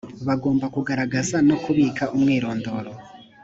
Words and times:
bagomba 0.27 0.65
kugaragaza 0.75 1.37
no 1.47 1.55
kubika 1.63 2.03
umwirondoro 2.15 2.91